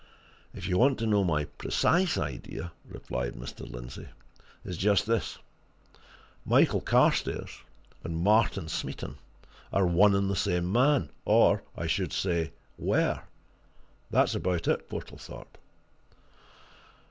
"If 0.51 0.67
you 0.67 0.79
want 0.79 0.97
to 0.97 1.05
know 1.05 1.23
my 1.23 1.45
precise 1.45 2.17
idea," 2.17 2.71
replied 2.89 3.35
Mr. 3.35 3.69
Lindsey, 3.71 4.07
"it's 4.65 4.75
just 4.77 5.05
this 5.05 5.37
Michael 6.43 6.81
Carstairs 6.81 7.61
and 8.03 8.17
Martin 8.17 8.67
Smeaton 8.67 9.17
are 9.71 9.85
one 9.85 10.15
and 10.15 10.27
the 10.27 10.35
same 10.35 10.71
man 10.71 11.11
or, 11.23 11.61
I 11.77 11.85
should 11.85 12.13
say, 12.13 12.51
were! 12.79 13.21
That's 14.09 14.33
about 14.33 14.67
it, 14.67 14.89
Portlethorpe." 14.89 15.59